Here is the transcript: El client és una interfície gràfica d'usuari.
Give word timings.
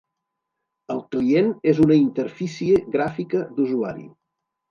El 0.93 1.01
client 1.15 1.51
és 1.73 1.81
una 1.85 1.99
interfície 2.05 2.79
gràfica 2.97 3.45
d'usuari. 3.59 4.09